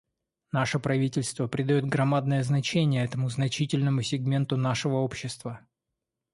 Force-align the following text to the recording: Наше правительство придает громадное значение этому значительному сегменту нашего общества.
Наше 0.51 0.79
правительство 0.79 1.45
придает 1.47 1.85
громадное 1.85 2.41
значение 2.41 3.05
этому 3.05 3.29
значительному 3.29 4.01
сегменту 4.01 4.57
нашего 4.57 4.95
общества. 4.95 5.67